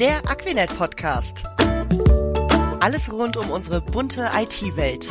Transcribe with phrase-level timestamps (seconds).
[0.00, 1.44] Der Aquinet Podcast.
[2.80, 5.10] Alles rund um unsere bunte IT-Welt.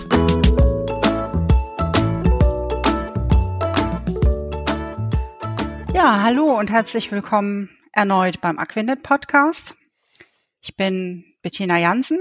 [5.94, 9.76] Ja, hallo und herzlich willkommen erneut beim Aquinet Podcast.
[10.60, 12.18] Ich bin Bettina Jansen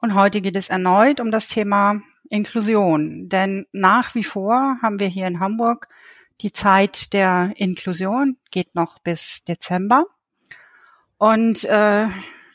[0.00, 3.28] und heute geht es erneut um das Thema Inklusion.
[3.28, 5.88] Denn nach wie vor haben wir hier in Hamburg
[6.40, 10.06] die Zeit der Inklusion, geht noch bis Dezember.
[11.20, 12.06] Und äh,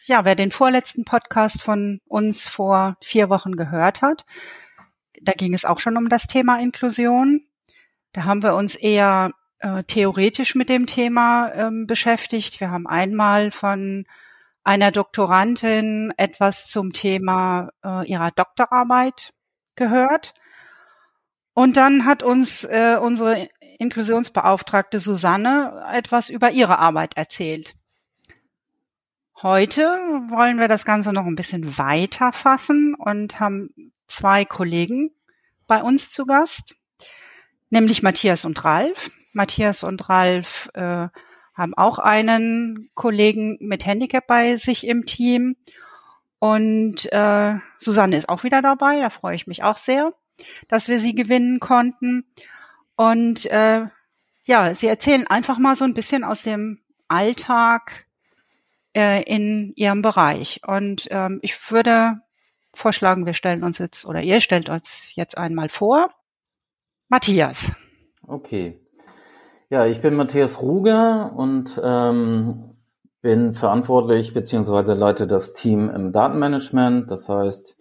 [0.06, 4.26] ja, wer den vorletzten Podcast von uns vor vier Wochen gehört hat,
[5.22, 7.46] da ging es auch schon um das Thema Inklusion.
[8.12, 12.60] Da haben wir uns eher äh, theoretisch mit dem Thema ähm, beschäftigt.
[12.60, 14.06] Wir haben einmal von
[14.64, 19.32] einer Doktorandin etwas zum Thema äh, ihrer Doktorarbeit
[19.76, 20.34] gehört.
[21.54, 27.76] Und dann hat uns äh, unsere Inklusionsbeauftragte Susanne etwas über ihre Arbeit erzählt.
[29.46, 29.84] Heute
[30.30, 35.12] wollen wir das Ganze noch ein bisschen weiter fassen und haben zwei Kollegen
[35.68, 36.76] bei uns zu Gast,
[37.70, 39.12] nämlich Matthias und Ralf.
[39.34, 41.10] Matthias und Ralf äh,
[41.54, 45.56] haben auch einen Kollegen mit Handicap bei sich im Team.
[46.40, 50.12] Und äh, Susanne ist auch wieder dabei, da freue ich mich auch sehr,
[50.70, 52.26] dass wir sie gewinnen konnten.
[52.96, 53.86] Und äh,
[54.46, 58.08] ja, sie erzählen einfach mal so ein bisschen aus dem Alltag
[58.96, 60.62] äh, in ihrem Bereich.
[60.66, 62.22] Und ähm, ich würde
[62.74, 66.10] vorschlagen, wir stellen uns jetzt oder ihr stellt uns jetzt einmal vor.
[67.10, 67.74] Matthias.
[68.28, 68.80] Okay.
[69.70, 72.76] Ja, ich bin Matthias Ruger und ähm,
[73.22, 77.10] bin verantwortlich beziehungsweise leite das Team im Datenmanagement.
[77.10, 77.76] Das heißt,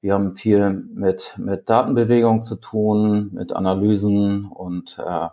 [0.00, 5.28] wir haben viel mit, mit Datenbewegung zu tun, mit Analysen und äh,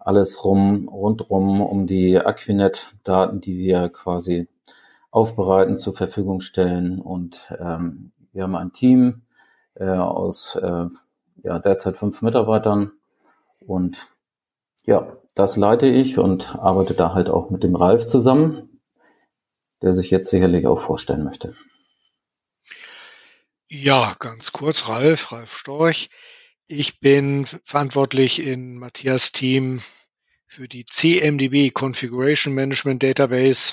[0.00, 4.48] alles rum, rundrum um die Aquinet-Daten, die wir quasi
[5.10, 7.00] aufbereiten, zur Verfügung stellen.
[7.00, 9.22] Und ähm, wir haben ein Team
[9.74, 10.86] äh, aus äh,
[11.42, 12.92] ja, derzeit fünf Mitarbeitern.
[13.60, 14.08] Und
[14.84, 18.80] ja, das leite ich und arbeite da halt auch mit dem Ralf zusammen,
[19.82, 21.54] der sich jetzt sicherlich auch vorstellen möchte.
[23.68, 26.10] Ja, ganz kurz, Ralf, Ralf Storch.
[26.66, 29.80] Ich bin verantwortlich in Matthias Team
[30.50, 33.72] für die CMDB Configuration Management Database,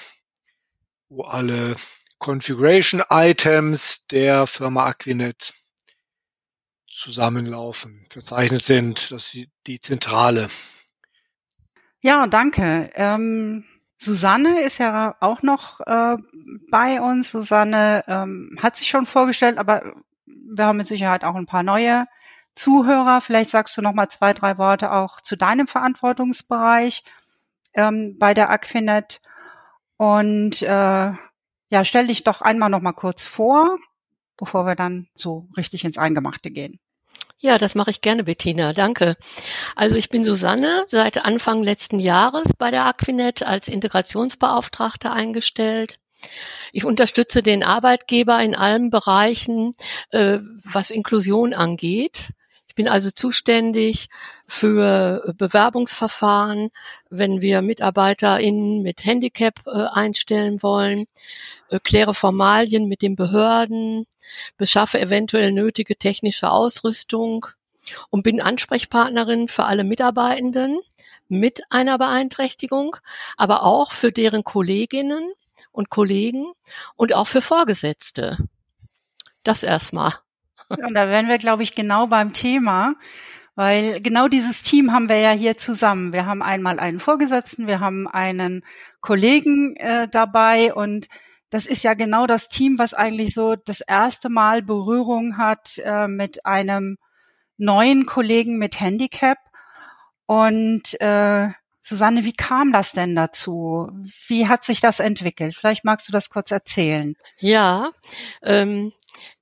[1.09, 1.75] wo alle
[2.19, 5.55] Configuration Items der Firma Aquinet
[6.87, 9.11] zusammenlaufen, verzeichnet sind.
[9.11, 10.49] Das ist die Zentrale.
[12.01, 12.91] Ja, danke.
[12.93, 13.65] Ähm
[13.99, 16.17] Susanne ist ja auch noch äh,
[16.69, 17.31] bei uns.
[17.31, 19.95] Susanne ähm, hat sich schon vorgestellt, aber
[20.27, 22.05] wir haben mit Sicherheit auch ein paar neue
[22.57, 23.21] Zuhörer.
[23.21, 27.03] Vielleicht sagst du noch mal zwei, drei Worte auch zu deinem Verantwortungsbereich
[27.73, 29.21] ähm, bei der Aquinet.
[29.97, 33.77] Und äh, ja, stell dich doch einmal noch mal kurz vor,
[34.37, 36.79] bevor wir dann so richtig ins Eingemachte gehen.
[37.39, 38.73] Ja, das mache ich gerne, Bettina.
[38.73, 39.15] Danke.
[39.75, 45.99] Also ich bin Susanne, seit Anfang letzten Jahres bei der Aquinet als Integrationsbeauftragte eingestellt.
[46.71, 49.73] Ich unterstütze den Arbeitgeber in allen Bereichen,
[50.09, 52.31] äh, was Inklusion angeht.
[52.77, 54.07] Ich bin also zuständig
[54.45, 56.69] für Bewerbungsverfahren,
[57.09, 61.05] wenn wir MitarbeiterInnen mit Handicap äh, einstellen wollen,
[61.69, 64.05] äh, kläre Formalien mit den Behörden,
[64.57, 67.47] beschaffe eventuell nötige technische Ausrüstung
[68.11, 70.77] und bin Ansprechpartnerin für alle Mitarbeitenden
[71.27, 72.97] mit einer Beeinträchtigung,
[73.37, 75.31] aber auch für deren Kolleginnen
[75.71, 76.53] und Kollegen
[76.95, 78.37] und auch für Vorgesetzte.
[79.41, 80.13] Das erstmal.
[80.69, 82.95] Und da wären wir, glaube ich, genau beim Thema,
[83.55, 86.13] weil genau dieses Team haben wir ja hier zusammen.
[86.13, 88.63] Wir haben einmal einen Vorgesetzten, wir haben einen
[89.01, 91.07] Kollegen äh, dabei und
[91.49, 96.07] das ist ja genau das Team, was eigentlich so das erste Mal Berührung hat äh,
[96.07, 96.97] mit einem
[97.57, 99.37] neuen Kollegen mit Handicap.
[100.25, 101.47] Und äh,
[101.81, 103.89] Susanne, wie kam das denn dazu?
[104.27, 105.55] Wie hat sich das entwickelt?
[105.55, 107.15] Vielleicht magst du das kurz erzählen.
[107.39, 107.91] Ja,
[108.43, 108.91] ähm,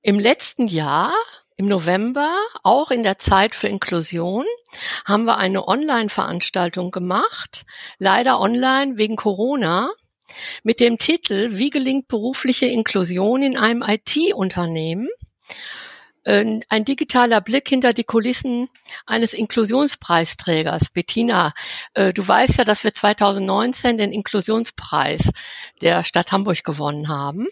[0.01, 1.11] im letzten Jahr
[1.57, 4.45] im November, auch in der Zeit für Inklusion,
[5.05, 7.65] haben wir eine Online-Veranstaltung gemacht,
[7.97, 9.89] leider online wegen Corona,
[10.63, 15.07] mit dem Titel Wie gelingt berufliche Inklusion in einem IT-Unternehmen?
[16.25, 18.69] Äh, ein digitaler Blick hinter die Kulissen
[19.05, 20.89] eines Inklusionspreisträgers.
[20.89, 21.53] Bettina,
[21.93, 25.31] äh, du weißt ja, dass wir 2019 den Inklusionspreis
[25.81, 27.47] der Stadt Hamburg gewonnen haben.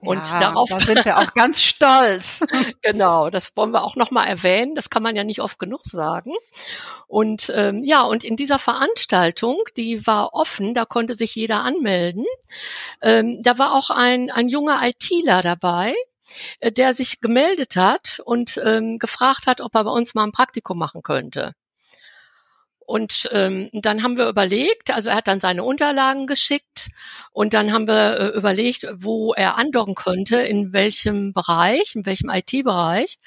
[0.00, 2.44] Und ja, darauf da sind wir auch ganz stolz.
[2.82, 4.74] genau, das wollen wir auch nochmal erwähnen.
[4.74, 6.32] Das kann man ja nicht oft genug sagen.
[7.06, 12.24] Und ähm, ja, und in dieser Veranstaltung, die war offen, da konnte sich jeder anmelden.
[13.02, 15.94] Ähm, da war auch ein, ein junger ITler dabei,
[16.62, 20.78] der sich gemeldet hat und ähm, gefragt hat, ob er bei uns mal ein Praktikum
[20.78, 21.54] machen könnte.
[22.86, 26.90] Und ähm, dann haben wir überlegt, also er hat dann seine Unterlagen geschickt
[27.32, 32.28] und dann haben wir äh, überlegt, wo er andocken könnte, in welchem Bereich, in welchem
[32.28, 33.18] IT-Bereich.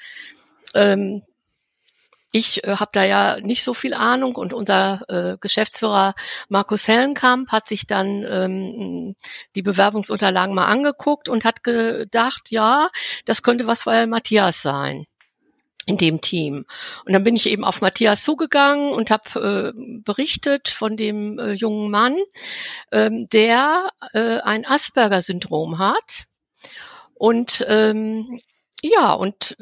[0.74, 1.22] Ähm,
[2.30, 6.14] ich äh, habe da ja nicht so viel Ahnung und unser äh, Geschäftsführer
[6.48, 9.16] Markus Hellenkamp hat sich dann ähm,
[9.54, 12.88] die Bewerbungsunterlagen mal angeguckt und hat gedacht, ja,
[13.24, 15.06] das könnte was für Matthias sein
[15.86, 16.66] in dem Team.
[17.06, 21.52] Und dann bin ich eben auf Matthias zugegangen und habe äh, berichtet von dem äh,
[21.52, 22.14] jungen Mann,
[22.92, 26.24] ähm, der äh, ein Asperger-Syndrom hat.
[27.14, 28.40] Und ähm,
[28.82, 29.56] ja, und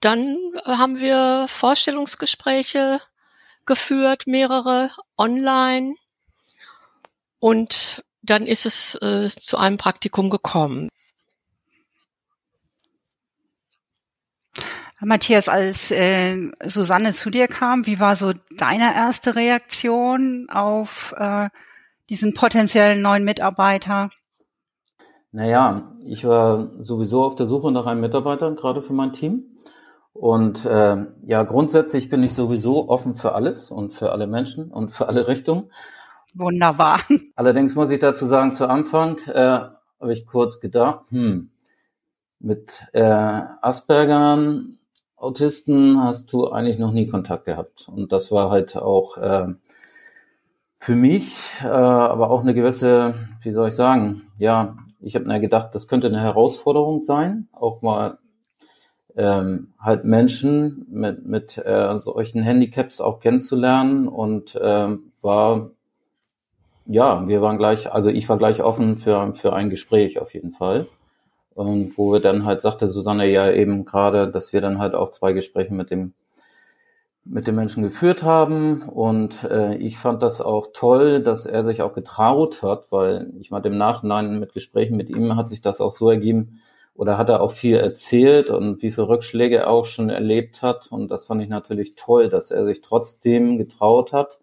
[0.00, 3.00] dann haben wir Vorstellungsgespräche
[3.66, 5.94] geführt, mehrere online.
[7.40, 10.88] Und dann ist es äh, zu einem Praktikum gekommen.
[15.00, 21.48] Matthias, als äh, Susanne zu dir kam, wie war so deine erste Reaktion auf äh,
[22.10, 24.10] diesen potenziellen neuen Mitarbeiter?
[25.30, 29.44] Naja, ich war sowieso auf der Suche nach einem Mitarbeiter, gerade für mein Team.
[30.18, 34.90] Und äh, ja, grundsätzlich bin ich sowieso offen für alles und für alle Menschen und
[34.90, 35.70] für alle Richtungen.
[36.34, 36.98] Wunderbar.
[37.36, 39.60] Allerdings muss ich dazu sagen, zu Anfang äh,
[40.00, 41.50] habe ich kurz gedacht, hm,
[42.40, 43.02] mit äh,
[43.62, 44.78] Aspergern
[45.16, 47.88] Autisten hast du eigentlich noch nie Kontakt gehabt.
[47.88, 49.54] Und das war halt auch äh,
[50.78, 55.38] für mich, äh, aber auch eine gewisse, wie soll ich sagen, ja, ich habe mir
[55.38, 58.18] gedacht, das könnte eine Herausforderung sein, auch mal
[59.16, 65.70] ähm, halt Menschen mit, mit äh, solchen Handicaps auch kennenzulernen und ähm, war,
[66.86, 70.52] ja, wir waren gleich, also ich war gleich offen für, für ein Gespräch auf jeden
[70.52, 70.86] Fall.
[71.54, 75.10] Und wo wir dann halt sagte Susanne ja eben gerade, dass wir dann halt auch
[75.10, 76.14] zwei Gespräche mit dem
[77.30, 81.82] mit dem Menschen geführt haben und äh, ich fand das auch toll, dass er sich
[81.82, 85.82] auch getraut hat, weil ich meine, im Nachhinein mit Gesprächen mit ihm hat sich das
[85.82, 86.60] auch so ergeben
[86.98, 90.88] oder hat er auch viel erzählt und wie viele Rückschläge er auch schon erlebt hat
[90.90, 94.40] und das fand ich natürlich toll, dass er sich trotzdem getraut hat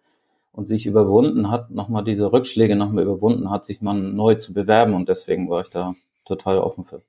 [0.54, 4.94] und sich überwunden hat, nochmal diese Rückschläge nochmal überwunden hat, sich mal neu zu bewerben
[4.94, 7.02] und deswegen war ich da total offen für.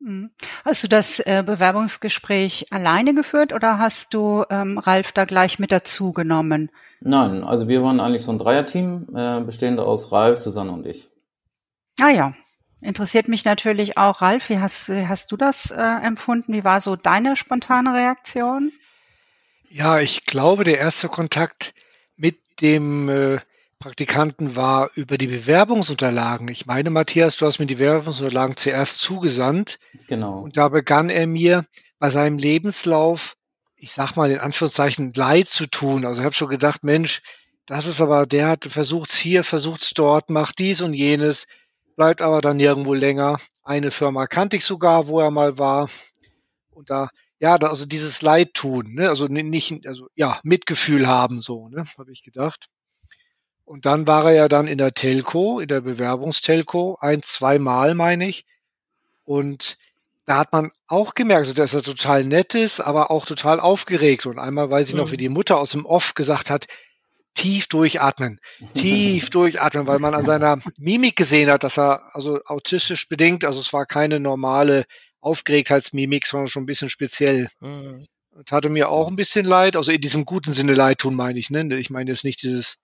[0.00, 0.30] Mhm.
[0.64, 5.70] Hast du das äh, Bewerbungsgespräch alleine geführt oder hast du ähm, Ralf da gleich mit
[5.70, 6.72] dazu genommen?
[7.00, 11.08] Nein, also wir waren eigentlich so ein Dreierteam, äh, bestehend aus Ralf, Susanne und ich.
[12.00, 12.34] Ah ja,
[12.82, 16.52] interessiert mich natürlich auch, Ralf, wie hast, wie hast du das äh, empfunden?
[16.52, 18.72] Wie war so deine spontane Reaktion?
[19.68, 21.74] Ja, ich glaube, der erste Kontakt
[22.16, 23.38] mit dem äh,
[23.78, 26.48] Praktikanten war über die Bewerbungsunterlagen.
[26.48, 29.78] Ich meine, Matthias, du hast mir die Bewerbungsunterlagen zuerst zugesandt.
[30.08, 30.40] Genau.
[30.40, 31.64] Und da begann er mir
[31.98, 33.36] bei seinem Lebenslauf,
[33.76, 36.04] ich sag mal in Anführungszeichen, Leid zu tun.
[36.04, 37.22] Also ich habe schon gedacht, Mensch,
[37.66, 41.46] das ist aber, der hat versucht's hier, versucht's dort, macht dies und jenes,
[41.96, 43.38] bleibt aber dann nirgendwo länger.
[43.62, 45.88] Eine Firma kannte ich sogar, wo er mal war.
[46.70, 47.08] Und da,
[47.38, 49.08] ja, da, also dieses Leid tun, ne?
[49.08, 52.66] also nicht, also ja, Mitgefühl haben, so, ne, habe ich gedacht.
[53.64, 58.28] Und dann war er ja dann in der Telco, in der Bewerbungstelco, ein, zweimal meine
[58.28, 58.44] ich.
[59.24, 59.78] Und
[60.24, 64.26] da hat man auch gemerkt, also, dass er total nett ist, aber auch total aufgeregt.
[64.26, 65.18] Und einmal weiß ich noch, wie mhm.
[65.18, 66.66] die Mutter aus dem Off gesagt hat,
[67.34, 68.40] tief durchatmen,
[68.74, 73.60] tief durchatmen, weil man an seiner Mimik gesehen hat, dass er also autistisch bedingt, also
[73.60, 74.84] es war keine normale
[75.20, 77.48] Aufgeregtheitsmimik, sondern schon ein bisschen speziell.
[77.60, 78.06] Mhm.
[78.34, 81.38] Und hatte mir auch ein bisschen leid, also in diesem guten Sinne leid tun, meine
[81.38, 81.50] ich.
[81.50, 81.68] Ne?
[81.78, 82.82] Ich meine jetzt nicht dieses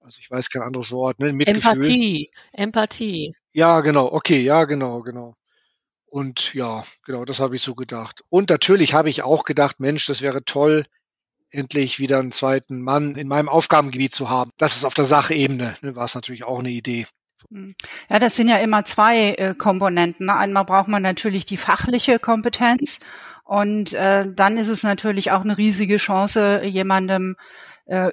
[0.00, 1.32] also ich weiß kein anderes Wort, ne?
[1.32, 1.72] Mitgefühl.
[1.72, 3.34] Empathie, Empathie.
[3.52, 5.34] Ja, genau, okay, ja, genau, genau.
[6.06, 8.24] Und ja, genau, das habe ich so gedacht.
[8.28, 10.86] Und natürlich habe ich auch gedacht, Mensch, das wäre toll,
[11.50, 14.50] endlich wieder einen zweiten Mann in meinem Aufgabengebiet zu haben.
[14.56, 17.06] Das ist auf der Sachebene, ne, war es natürlich auch eine Idee.
[17.50, 17.74] Hm.
[18.08, 20.26] Ja, das sind ja immer zwei äh, Komponenten.
[20.26, 20.36] Ne?
[20.36, 23.00] Einmal braucht man natürlich die fachliche Kompetenz
[23.44, 27.36] und äh, dann ist es natürlich auch eine riesige Chance, jemandem
[27.86, 28.12] äh,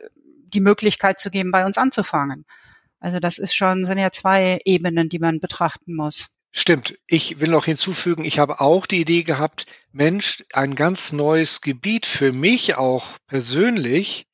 [0.54, 2.46] die Möglichkeit zu geben, bei uns anzufangen.
[3.00, 6.37] Also das ist schon, sind ja zwei Ebenen, die man betrachten muss.
[6.52, 6.98] Stimmt.
[7.08, 12.06] Ich will noch hinzufügen, ich habe auch die Idee gehabt, Mensch, ein ganz neues Gebiet
[12.06, 14.26] für mich auch persönlich,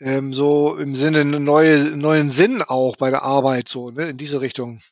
[0.00, 4.40] ähm, so im Sinne neue, neuen Sinn auch bei der Arbeit, so, ne, in diese
[4.40, 4.82] Richtung.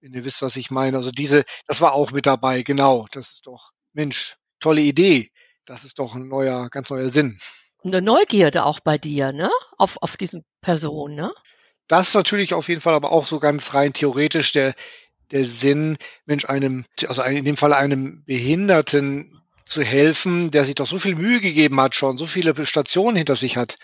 [0.00, 0.96] Wenn ihr wisst, was ich meine.
[0.96, 3.06] Also diese, das war auch mit dabei, genau.
[3.12, 5.30] Das ist doch, Mensch, tolle Idee.
[5.64, 7.38] Das ist doch ein neuer, ganz neuer Sinn.
[7.84, 9.50] Eine Neugierde auch bei dir, ne?
[9.76, 11.32] Auf, auf diesen Person, ne?
[11.86, 14.74] Das natürlich auf jeden Fall, aber auch so ganz rein theoretisch der,
[15.32, 15.96] der Sinn,
[16.26, 21.14] Mensch, einem, also in dem Fall einem Behinderten zu helfen, der sich doch so viel
[21.14, 23.78] Mühe gegeben hat schon, so viele Stationen hinter sich hat,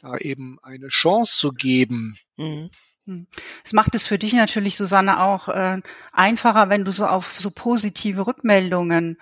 [0.00, 2.18] da eben eine Chance zu geben.
[2.36, 2.70] Mhm.
[3.06, 3.26] Hm.
[3.64, 5.80] Es macht es für dich natürlich, Susanne, auch äh,
[6.12, 9.18] einfacher, wenn du so auf so positive Rückmeldungen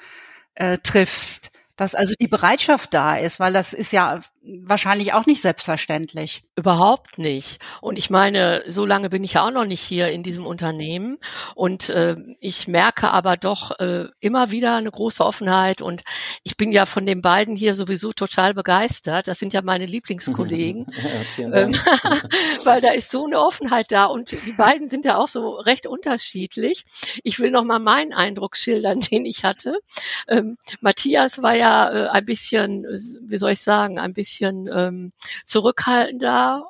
[0.55, 5.41] äh, triffst dass also die Bereitschaft da ist, weil das ist ja wahrscheinlich auch nicht
[5.41, 6.43] selbstverständlich.
[6.57, 7.61] Überhaupt nicht.
[7.81, 11.19] Und ich meine, so lange bin ich ja auch noch nicht hier in diesem Unternehmen
[11.55, 16.03] und äh, ich merke aber doch äh, immer wieder eine große Offenheit und
[16.43, 19.29] ich bin ja von den beiden hier sowieso total begeistert.
[19.29, 20.87] Das sind ja meine Lieblingskollegen,
[21.39, 21.73] ja, ähm,
[22.65, 25.87] weil da ist so eine Offenheit da und die beiden sind ja auch so recht
[25.87, 26.85] unterschiedlich.
[27.23, 29.79] Ich will noch mal meinen Eindruck schildern, den ich hatte.
[30.27, 35.11] Ähm, Matthias war ja äh, ein bisschen, wie soll ich sagen, ein bisschen ähm,
[35.45, 36.67] zurückhaltender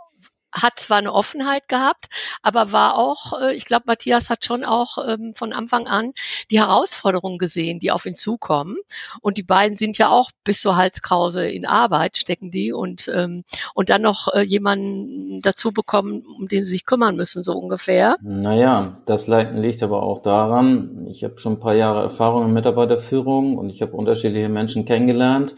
[0.52, 2.06] hat zwar eine Offenheit gehabt,
[2.42, 6.12] aber war auch, äh, ich glaube, Matthias hat schon auch ähm, von Anfang an
[6.50, 8.76] die Herausforderungen gesehen, die auf ihn zukommen.
[9.20, 13.44] Und die beiden sind ja auch bis zur Halskrause in Arbeit, stecken die und, ähm,
[13.74, 18.16] und dann noch äh, jemanden dazu bekommen, um den sie sich kümmern müssen, so ungefähr.
[18.22, 23.56] Naja, das liegt aber auch daran, ich habe schon ein paar Jahre Erfahrung in Mitarbeiterführung
[23.58, 25.54] und ich habe unterschiedliche Menschen kennengelernt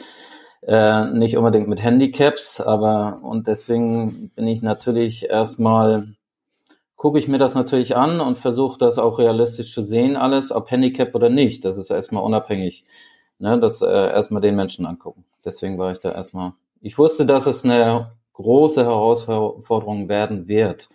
[0.67, 6.09] äh, nicht unbedingt mit Handicaps, aber und deswegen bin ich natürlich erstmal,
[6.97, 10.71] gucke ich mir das natürlich an und versuche das auch realistisch zu sehen, alles, ob
[10.71, 11.65] Handicap oder nicht.
[11.65, 12.85] Das ist erstmal unabhängig.
[13.39, 15.25] Ne, das äh, erstmal den Menschen angucken.
[15.45, 16.53] Deswegen war ich da erstmal.
[16.81, 20.89] Ich wusste, dass es eine große Herausforderung werden wird.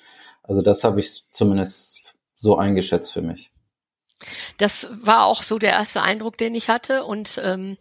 [0.43, 3.51] Also das habe ich zumindest so eingeschätzt für mich.
[4.57, 7.03] Das war auch so der erste Eindruck, den ich hatte.
[7.03, 7.77] Und ähm,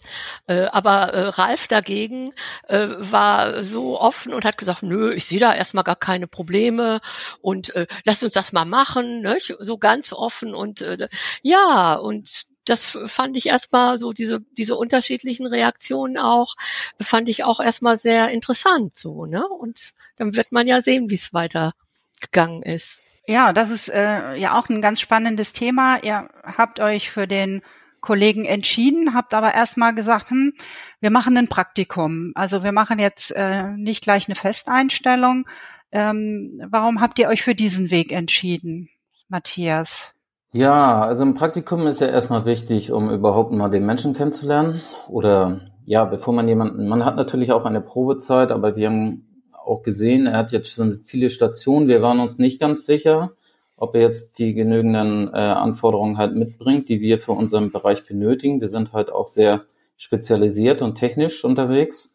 [0.46, 2.32] äh, aber äh, Ralf dagegen
[2.68, 7.00] äh, war so offen und hat gesagt, nö, ich sehe da erstmal gar keine Probleme
[7.40, 9.38] und äh, lass uns das mal machen, ne?
[9.58, 11.08] so ganz offen und äh,
[11.42, 16.54] ja und das fand ich erstmal so diese diese unterschiedlichen Reaktionen auch
[17.00, 21.14] fand ich auch erstmal sehr interessant so ne und dann wird man ja sehen, wie
[21.14, 23.02] es weitergegangen ist.
[23.28, 26.02] Ja, das ist äh, ja auch ein ganz spannendes Thema.
[26.02, 27.60] Ihr habt euch für den
[28.00, 30.54] Kollegen entschieden, habt aber erstmal gesagt, hm,
[31.00, 32.32] wir machen ein Praktikum.
[32.34, 35.46] Also wir machen jetzt äh, nicht gleich eine Festeinstellung.
[35.92, 38.88] Ähm, warum habt ihr euch für diesen Weg entschieden,
[39.28, 40.14] Matthias?
[40.52, 44.80] Ja, also ein Praktikum ist ja erstmal wichtig, um überhaupt mal den Menschen kennenzulernen.
[45.06, 49.27] Oder ja, bevor man jemanden, man hat natürlich auch eine Probezeit, aber wir haben
[49.68, 51.88] auch gesehen, er hat jetzt schon viele Stationen.
[51.88, 53.32] Wir waren uns nicht ganz sicher,
[53.76, 58.60] ob er jetzt die genügenden äh, Anforderungen halt mitbringt, die wir für unseren Bereich benötigen.
[58.60, 59.64] Wir sind halt auch sehr
[59.96, 62.14] spezialisiert und technisch unterwegs.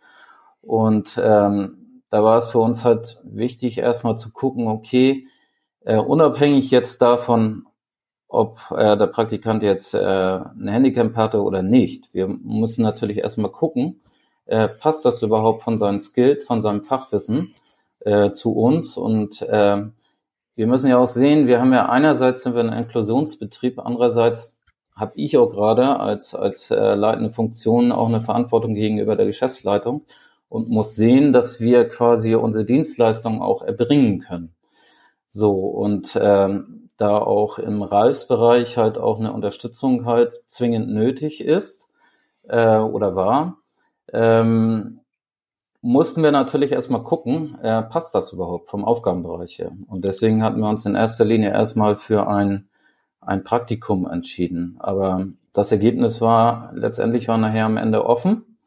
[0.61, 5.27] Und ähm, da war es für uns halt wichtig, erstmal zu gucken, okay,
[5.81, 7.65] äh, unabhängig jetzt davon,
[8.27, 12.13] ob äh, der Praktikant jetzt äh, ein Handicap hatte oder nicht.
[12.13, 14.01] Wir müssen natürlich erstmal gucken,
[14.45, 17.55] äh, passt das überhaupt von seinen Skills, von seinem Fachwissen
[18.01, 18.97] äh, zu uns?
[18.97, 19.83] Und äh,
[20.55, 24.59] wir müssen ja auch sehen, wir haben ja einerseits sind wir ein Inklusionsbetrieb, andererseits
[24.95, 30.05] habe ich auch gerade als, als äh, leitende Funktion auch eine Verantwortung gegenüber der Geschäftsleitung
[30.49, 34.53] und muss sehen, dass wir quasi unsere Dienstleistungen auch erbringen können.
[35.29, 41.89] So, und ähm, da auch im Ralfsbereich halt auch eine Unterstützung halt zwingend nötig ist
[42.47, 43.57] äh, oder war,
[44.11, 44.99] ähm,
[45.81, 49.73] mussten wir natürlich erstmal gucken, äh, passt das überhaupt vom Aufgabenbereich her.
[49.87, 52.69] Und deswegen hatten wir uns in erster Linie erstmal für ein,
[53.19, 54.77] ein Praktikum entschieden.
[54.79, 58.57] Aber das Ergebnis war, letztendlich war nachher am Ende offen.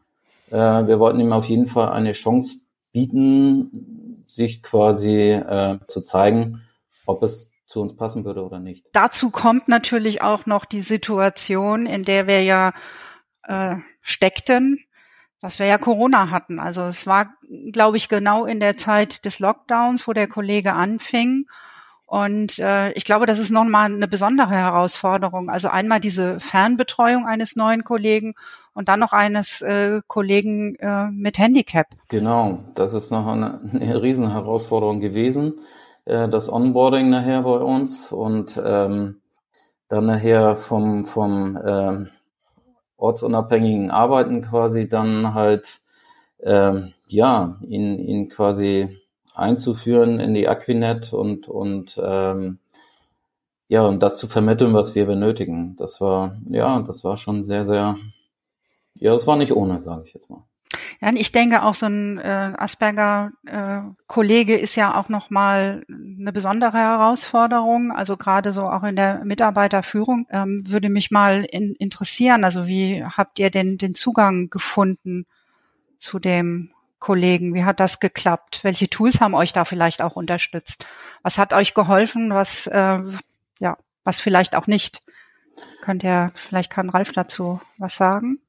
[0.51, 2.57] Äh, wir wollten ihm auf jeden Fall eine Chance
[2.93, 6.63] bieten, sich quasi äh, zu zeigen,
[7.07, 8.85] ob es zu uns passen würde oder nicht.
[8.93, 12.73] Dazu kommt natürlich auch noch die Situation, in der wir ja
[13.43, 14.81] äh, steckten
[15.41, 16.59] dass wir ja Corona hatten.
[16.59, 17.27] Also es war,
[17.73, 21.47] glaube ich, genau in der Zeit des Lockdowns, wo der Kollege anfing.
[22.07, 25.51] Und äh, ich glaube, das ist nochmal eine besondere Herausforderung.
[25.51, 28.35] Also einmal diese Fernbetreuung eines neuen Kollegen
[28.75, 31.89] und dann noch eines äh, Kollegen äh, mit Handicap.
[32.09, 35.55] Genau, das ist noch eine, eine Riesenherausforderung gewesen,
[36.05, 38.13] äh, das Onboarding nachher bei uns.
[38.13, 39.21] Und ähm,
[39.89, 42.07] dann nachher vom, vom äh,
[42.97, 45.81] ortsunabhängigen Arbeiten quasi dann halt,
[46.39, 48.99] äh, ja, ihn, ihn quasi
[49.35, 52.59] einzuführen in die Aquinet und, und ähm,
[53.69, 55.77] ja, und das zu vermitteln, was wir benötigen.
[55.77, 57.97] Das war, ja, das war schon sehr, sehr,
[58.95, 60.45] ja, das war nicht ohne, sage ich jetzt mal.
[61.01, 66.79] Ja, ich denke auch so ein äh, Asperger-Kollege äh, ist ja auch nochmal eine besondere
[66.79, 67.93] Herausforderung.
[67.93, 72.45] Also gerade so auch in der Mitarbeiterführung ähm, würde mich mal in, interessieren.
[72.45, 75.27] Also wie habt ihr denn den Zugang gefunden
[75.99, 77.55] zu dem Kollegen?
[77.55, 78.61] Wie hat das geklappt?
[78.63, 80.87] Welche Tools haben euch da vielleicht auch unterstützt?
[81.23, 82.31] Was hat euch geholfen?
[82.31, 82.99] Was äh,
[83.61, 85.03] ja, was vielleicht auch nicht?
[85.81, 88.41] Könnt ihr, vielleicht kann Ralf dazu was sagen?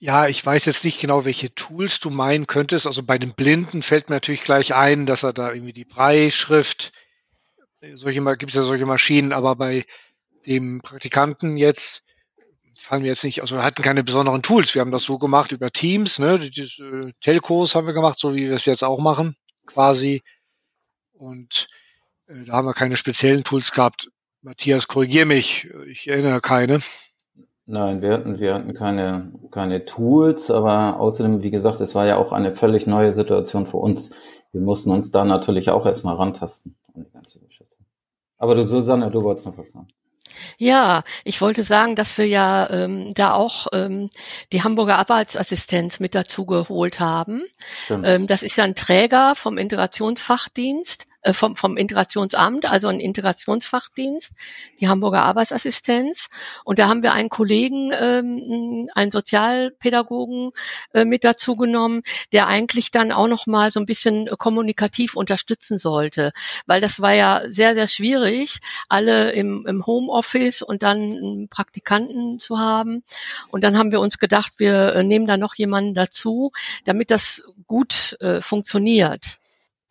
[0.00, 2.86] Ja, ich weiß jetzt nicht genau, welche Tools du meinen könntest.
[2.86, 6.92] Also bei den Blinden fällt mir natürlich gleich ein, dass er da irgendwie die Breischrift,
[7.80, 9.84] äh, solche gibt es ja solche Maschinen, aber bei
[10.46, 12.04] dem Praktikanten jetzt
[12.76, 14.74] fallen wir jetzt nicht, also wir hatten keine besonderen Tools.
[14.74, 16.38] Wir haben das so gemacht über Teams, ne?
[16.38, 19.36] Die, die, äh, Telcos haben wir gemacht, so wie wir es jetzt auch machen,
[19.66, 20.22] quasi.
[21.12, 21.66] Und
[22.28, 24.10] äh, da haben wir keine speziellen Tools gehabt.
[24.42, 26.80] Matthias, korrigier mich, ich erinnere keine.
[27.70, 32.16] Nein, wir hatten, wir hatten keine, keine Tools, aber außerdem, wie gesagt, es war ja
[32.16, 34.10] auch eine völlig neue Situation für uns.
[34.52, 37.76] Wir mussten uns da natürlich auch erstmal rantasten an die ganze Geschichte.
[38.38, 39.88] Aber du, Susanne, du wolltest noch was sagen.
[40.56, 44.08] Ja, ich wollte sagen, dass wir ja ähm, da auch ähm,
[44.50, 47.42] die Hamburger Arbeitsassistenz mit dazu geholt haben.
[47.90, 54.32] Ähm, das ist ja ein Träger vom Integrationsfachdienst vom, vom Integrationsamt, also ein Integrationsfachdienst,
[54.80, 56.28] die Hamburger Arbeitsassistenz.
[56.64, 60.52] Und da haben wir einen Kollegen, ähm, einen Sozialpädagogen
[60.94, 65.78] äh, mit dazu genommen, der eigentlich dann auch noch mal so ein bisschen kommunikativ unterstützen
[65.78, 66.32] sollte,
[66.66, 68.58] weil das war ja sehr, sehr schwierig,
[68.88, 73.02] alle im, im Homeoffice und dann Praktikanten zu haben.
[73.48, 76.52] Und dann haben wir uns gedacht, wir äh, nehmen da noch jemanden dazu,
[76.84, 79.37] damit das gut äh, funktioniert.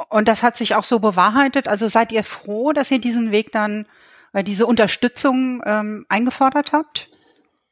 [0.09, 1.67] Und das hat sich auch so bewahrheitet.
[1.67, 3.87] Also seid ihr froh, dass ihr diesen Weg dann,
[4.33, 7.09] äh, diese Unterstützung ähm, eingefordert habt?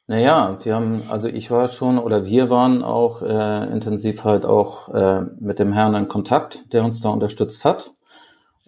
[0.08, 4.94] Naja, wir haben, also ich war schon oder wir waren auch äh, intensiv halt auch
[4.94, 7.92] äh, mit dem Herrn in Kontakt, der uns da unterstützt hat.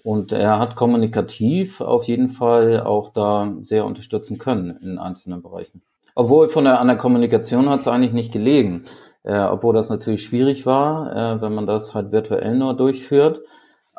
[0.04, 5.82] Und er hat kommunikativ auf jeden Fall auch da sehr unterstützen können in einzelnen Bereichen.
[6.16, 8.86] Obwohl von der, an der Kommunikation hat es eigentlich nicht gelegen
[9.28, 13.42] äh, obwohl das natürlich schwierig war, äh, wenn man das halt virtuell nur durchführt.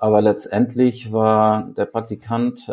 [0.00, 2.72] Aber letztendlich war der Praktikant äh,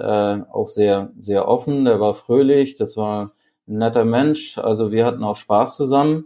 [0.52, 3.32] auch sehr, sehr offen, der war fröhlich, das war
[3.68, 4.60] ein netter Mensch.
[4.60, 6.26] Also wir hatten auch Spaß zusammen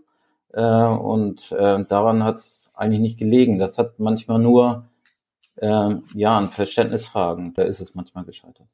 [0.51, 3.59] äh, und äh, daran hat es eigentlich nicht gelegen.
[3.59, 4.89] Das hat manchmal nur
[5.55, 8.67] äh, ja an Verständnisfragen, da ist es manchmal gescheitert.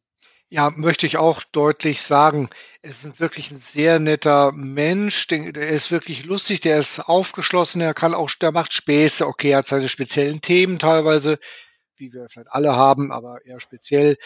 [0.49, 2.49] Ja, möchte ich auch deutlich sagen.
[2.81, 5.27] Es ist wirklich ein sehr netter Mensch.
[5.27, 9.27] Der ist wirklich lustig, der ist aufgeschlossen, er kann auch, der macht Späße.
[9.27, 11.39] Okay, er hat seine speziellen Themen teilweise,
[11.97, 14.17] wie wir vielleicht alle haben, aber eher speziell,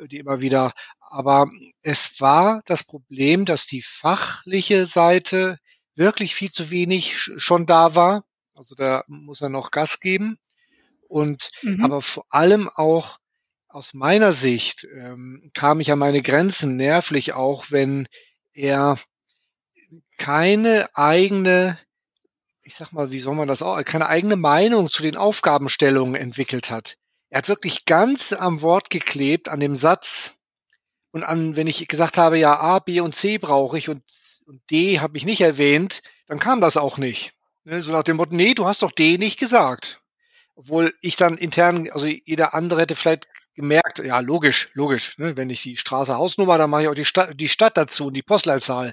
[0.00, 0.72] äh, die immer wieder.
[1.00, 1.50] Aber
[1.82, 5.58] es war das Problem, dass die fachliche Seite
[5.94, 8.24] wirklich viel zu wenig schon da war.
[8.54, 10.38] Also da muss er noch Gas geben.
[11.08, 11.84] Und mhm.
[11.84, 13.18] aber vor allem auch
[13.68, 18.06] aus meiner Sicht ähm, kam ich an meine Grenzen nervlich auch, wenn
[18.52, 18.98] er
[20.16, 21.78] keine eigene,
[22.62, 26.70] ich sag mal, wie soll man das auch, keine eigene Meinung zu den Aufgabenstellungen entwickelt
[26.70, 26.96] hat.
[27.34, 30.36] Er hat wirklich ganz am Wort geklebt, an dem Satz
[31.10, 34.04] und an, wenn ich gesagt habe, ja, A, B und C brauche ich und,
[34.46, 37.32] und D habe ich nicht erwähnt, dann kam das auch nicht.
[37.64, 40.00] Ne, so nach dem Motto, nee, du hast doch D nicht gesagt.
[40.54, 45.18] Obwohl ich dann intern, also jeder andere hätte vielleicht gemerkt, ja, logisch, logisch.
[45.18, 45.36] Ne?
[45.36, 48.16] Wenn ich die Straße Hausnummer, dann mache ich auch die Stadt, die Stadt dazu und
[48.16, 48.92] die Postleitzahl.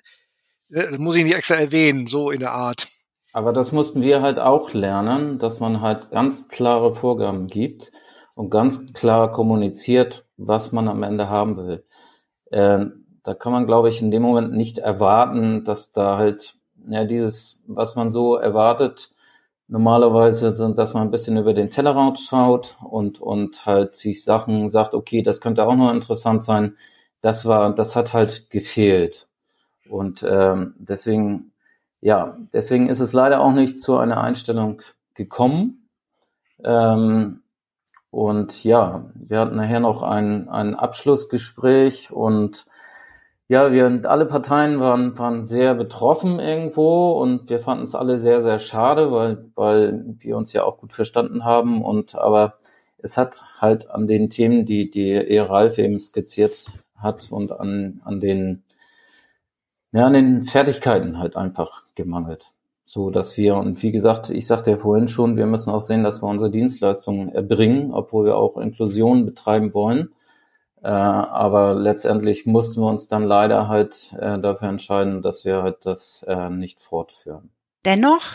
[0.69, 2.87] Ne, das muss ich nicht extra erwähnen, so in der Art.
[3.33, 7.91] Aber das mussten wir halt auch lernen, dass man halt ganz klare Vorgaben gibt
[8.41, 11.85] und ganz klar kommuniziert, was man am Ende haben will.
[12.49, 12.87] Äh,
[13.21, 16.55] da kann man, glaube ich, in dem Moment nicht erwarten, dass da halt
[16.89, 19.11] ja dieses, was man so erwartet,
[19.67, 24.95] normalerweise, dass man ein bisschen über den Tellerrand schaut und, und halt sich Sachen sagt,
[24.95, 26.77] okay, das könnte auch noch interessant sein.
[27.21, 29.27] Das war, das hat halt gefehlt.
[29.87, 31.51] Und ähm, deswegen,
[32.01, 34.81] ja, deswegen ist es leider auch nicht zu einer Einstellung
[35.13, 35.87] gekommen.
[36.63, 37.40] Ähm,
[38.11, 42.65] und ja, wir hatten nachher noch ein, ein Abschlussgespräch und
[43.47, 48.41] ja, wir alle Parteien waren, waren sehr betroffen irgendwo und wir fanden es alle sehr,
[48.41, 51.83] sehr schade, weil, weil wir uns ja auch gut verstanden haben.
[51.83, 52.59] Und aber
[52.97, 58.01] es hat halt an den Themen, die, die eher Ralf eben skizziert hat und an,
[58.05, 58.63] an den
[59.93, 62.45] ja, an den Fertigkeiten halt einfach gemangelt.
[62.93, 66.03] So dass wir, und wie gesagt, ich sagte ja vorhin schon, wir müssen auch sehen,
[66.03, 70.09] dass wir unsere Dienstleistungen erbringen, obwohl wir auch Inklusion betreiben wollen.
[70.83, 75.85] Äh, aber letztendlich mussten wir uns dann leider halt äh, dafür entscheiden, dass wir halt
[75.85, 77.51] das äh, nicht fortführen.
[77.85, 78.25] Dennoch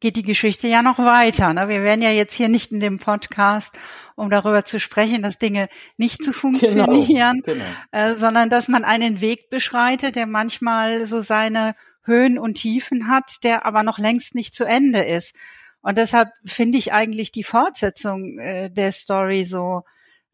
[0.00, 1.54] geht die Geschichte ja noch weiter.
[1.54, 1.70] Ne?
[1.70, 3.72] Wir werden ja jetzt hier nicht in dem Podcast,
[4.16, 8.14] um darüber zu sprechen, dass Dinge nicht zu funktionieren, genau, genau.
[8.16, 11.74] Sondern dass man einen Weg beschreitet, der manchmal so seine
[12.08, 15.36] Höhen und Tiefen hat, der aber noch längst nicht zu Ende ist.
[15.80, 19.84] Und deshalb finde ich eigentlich die Fortsetzung äh, der Story so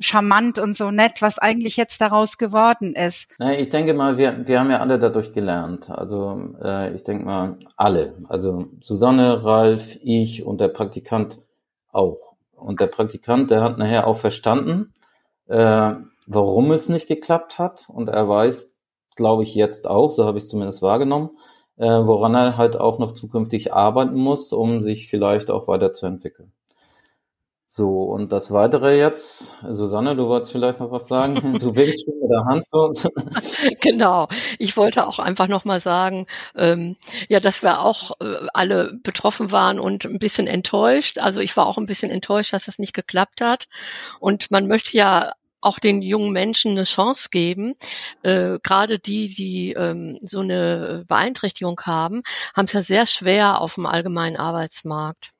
[0.00, 3.36] charmant und so nett, was eigentlich jetzt daraus geworden ist.
[3.58, 5.90] Ich denke mal, wir, wir haben ja alle dadurch gelernt.
[5.90, 8.14] Also äh, ich denke mal, alle.
[8.28, 11.38] Also Susanne, Ralf, ich und der Praktikant
[11.92, 12.34] auch.
[12.56, 14.94] Und der Praktikant, der hat nachher auch verstanden,
[15.46, 15.92] äh,
[16.26, 17.86] warum es nicht geklappt hat.
[17.88, 18.74] Und er weiß,
[19.16, 21.30] glaube ich, jetzt auch, so habe ich es zumindest wahrgenommen,
[21.76, 26.52] äh, woran er halt auch noch zukünftig arbeiten muss, um sich vielleicht auch weiterzuentwickeln.
[27.76, 31.34] So, und das Weitere jetzt, Susanne, du wolltest vielleicht noch was sagen?
[31.58, 32.92] Du willst schon mit der Hand so.
[33.80, 34.28] genau.
[34.60, 36.96] Ich wollte auch einfach nochmal sagen, ähm,
[37.28, 41.18] ja, dass wir auch äh, alle betroffen waren und ein bisschen enttäuscht.
[41.18, 43.66] Also ich war auch ein bisschen enttäuscht, dass das nicht geklappt hat.
[44.20, 45.32] Und man möchte ja
[45.64, 47.74] auch den jungen Menschen eine Chance geben.
[48.22, 52.22] Äh, Gerade die, die ähm, so eine Beeinträchtigung haben,
[52.54, 55.30] haben es ja sehr schwer auf dem allgemeinen Arbeitsmarkt.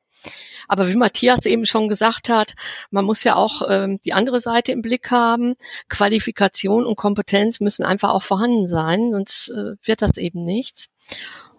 [0.69, 2.55] Aber wie Matthias eben schon gesagt hat,
[2.91, 5.55] man muss ja auch ähm, die andere Seite im Blick haben.
[5.89, 10.91] Qualifikation und Kompetenz müssen einfach auch vorhanden sein, sonst äh, wird das eben nichts.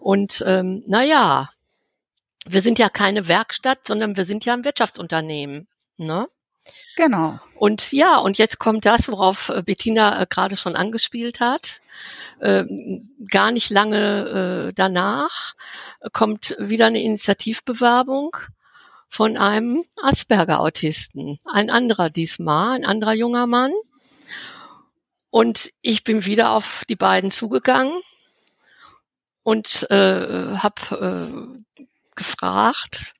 [0.00, 1.50] Und ähm, naja,
[2.46, 5.68] wir sind ja keine Werkstatt, sondern wir sind ja ein Wirtschaftsunternehmen.
[5.96, 6.28] Ne?
[6.96, 7.38] Genau.
[7.54, 11.80] Und ja, und jetzt kommt das, worauf äh, Bettina äh, gerade schon angespielt hat.
[12.40, 12.64] Äh,
[13.30, 15.54] gar nicht lange äh, danach
[16.12, 18.36] kommt wieder eine Initiativbewerbung
[19.08, 21.38] von einem Asperger-Autisten.
[21.46, 23.72] Ein anderer diesmal, ein anderer junger Mann.
[25.30, 27.92] Und ich bin wieder auf die beiden zugegangen
[29.42, 31.76] und äh, habe äh,
[32.14, 33.14] gefragt,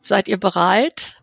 [0.00, 1.19] seid ihr bereit?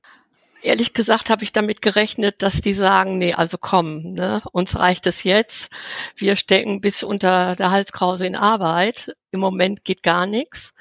[0.67, 5.08] Ehrlich gesagt habe ich damit gerechnet, dass die sagen, nee, also komm, ne, uns reicht
[5.08, 5.71] es jetzt.
[6.17, 9.15] Wir stecken bis unter der Halskrause in Arbeit.
[9.32, 10.73] Im Moment geht gar nichts.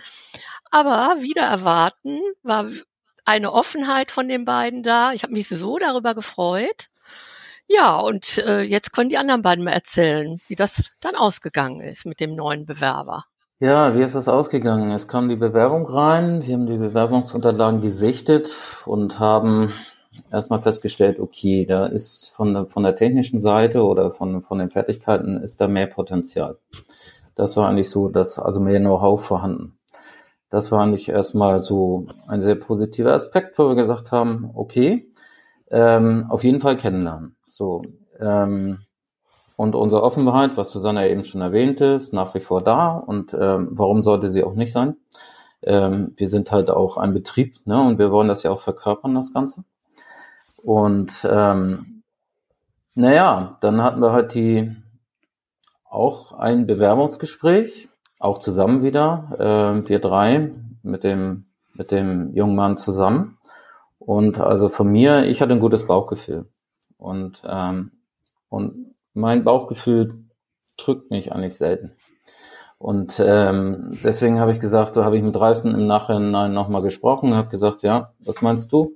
[0.72, 2.66] Aber wieder erwarten war
[3.24, 5.12] eine Offenheit von den beiden da.
[5.12, 6.88] Ich habe mich so darüber gefreut.
[7.68, 12.06] Ja, und äh, jetzt können die anderen beiden mal erzählen, wie das dann ausgegangen ist
[12.06, 13.26] mit dem neuen Bewerber.
[13.58, 14.90] Ja, wie ist das ausgegangen?
[14.90, 19.72] Es kam die Bewerbung rein, wir haben die Bewerbungsunterlagen gesichtet und haben
[20.30, 24.68] erstmal festgestellt, okay, da ist von der, von der technischen Seite oder von, von den
[24.68, 26.58] Fertigkeiten ist da mehr Potenzial.
[27.34, 29.78] Das war eigentlich so, dass also mehr Know-how vorhanden.
[30.50, 35.10] Das war eigentlich erstmal so ein sehr positiver Aspekt, wo wir gesagt haben, okay,
[35.70, 37.36] ähm, auf jeden Fall kennenlernen.
[37.46, 37.80] So,
[38.20, 38.85] ähm,
[39.56, 42.96] und unsere Offenheit, was Susanne eben schon erwähnte, ist nach wie vor da.
[42.96, 44.96] Und ähm, warum sollte sie auch nicht sein?
[45.62, 47.80] Ähm, wir sind halt auch ein Betrieb, ne?
[47.80, 49.64] Und wir wollen das ja auch verkörpern, das Ganze.
[50.62, 52.02] Und ähm,
[52.94, 54.76] naja, dann hatten wir halt die
[55.88, 57.88] auch ein Bewerbungsgespräch
[58.18, 60.50] auch zusammen wieder, äh, wir drei
[60.82, 63.38] mit dem, mit dem jungen Mann zusammen.
[63.98, 66.46] Und also von mir, ich hatte ein gutes Bauchgefühl.
[66.98, 67.92] Und, ähm,
[68.48, 70.14] und mein Bauchgefühl
[70.76, 71.92] drückt mich eigentlich selten.
[72.78, 77.34] Und ähm, deswegen habe ich gesagt, da habe ich mit Reifen im Nachhinein nochmal gesprochen
[77.34, 78.92] habe gesagt, ja, was meinst du?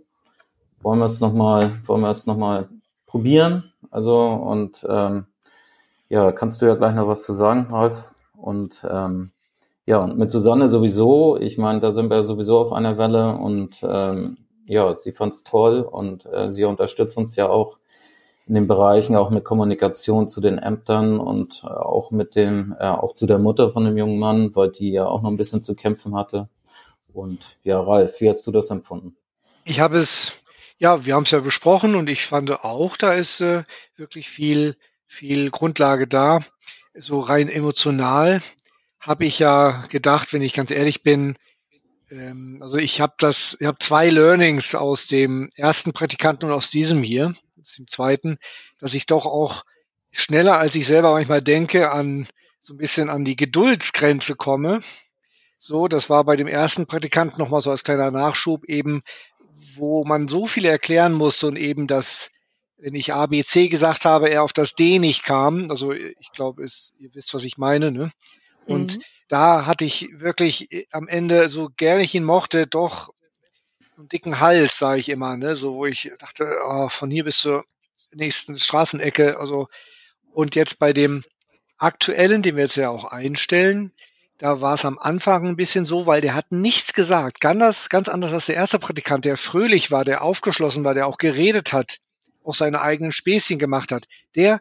[0.82, 2.68] Wollen wir es nochmal, wollen wir es nochmal
[3.06, 3.72] probieren?
[3.90, 5.26] Also und ähm,
[6.10, 8.10] ja, kannst du ja gleich noch was zu sagen, Ralf?
[8.36, 9.30] Und ähm,
[9.86, 13.80] ja, und mit Susanne sowieso, ich meine, da sind wir sowieso auf einer Welle und
[13.82, 17.79] ähm, ja, sie fand es toll und äh, sie unterstützt uns ja auch
[18.50, 22.84] in den Bereichen, auch mit Kommunikation zu den Ämtern und äh, auch mit dem, äh,
[22.84, 25.62] auch zu der Mutter von dem jungen Mann, weil die ja auch noch ein bisschen
[25.62, 26.48] zu kämpfen hatte.
[27.12, 29.16] Und ja, Ralf, wie hast du das empfunden?
[29.64, 30.32] Ich habe es,
[30.78, 33.62] ja, wir haben es ja besprochen und ich fand auch, da ist äh,
[33.96, 36.40] wirklich viel, viel Grundlage da
[36.94, 38.42] so rein emotional
[39.00, 41.36] habe ich ja gedacht, wenn ich ganz ehrlich bin,
[42.60, 47.02] also ich habe das, ich habe zwei Learnings aus dem ersten Praktikanten und aus diesem
[47.02, 48.38] hier, aus dem zweiten,
[48.78, 49.64] dass ich doch auch
[50.10, 52.26] schneller als ich selber manchmal denke an
[52.60, 54.80] so ein bisschen an die Geduldsgrenze komme.
[55.56, 59.02] So, das war bei dem ersten Praktikanten nochmal so als kleiner Nachschub eben,
[59.76, 62.30] wo man so viel erklären musste und eben das
[62.82, 65.70] wenn ich A, B, C gesagt habe, er auf das D nicht kam.
[65.70, 66.62] Also ich glaube,
[66.98, 67.92] ihr wisst, was ich meine.
[67.92, 68.10] Ne?
[68.66, 69.02] Und mhm.
[69.28, 73.12] da hatte ich wirklich äh, am Ende, so gerne ich ihn mochte, doch
[73.96, 75.56] einen dicken Hals, sage ich immer, ne?
[75.56, 77.64] so wo ich dachte, oh, von hier bis zur
[78.12, 79.68] nächsten Straßenecke, also
[80.32, 81.24] und jetzt bei dem
[81.78, 83.92] aktuellen, den wir jetzt ja auch einstellen,
[84.38, 87.40] da war es am Anfang ein bisschen so, weil der hat nichts gesagt.
[87.40, 91.18] Ganz, ganz anders als der erste Praktikant, der fröhlich war, der aufgeschlossen war, der auch
[91.18, 91.98] geredet hat,
[92.42, 94.06] auch seine eigenen Späßchen gemacht hat.
[94.34, 94.60] Der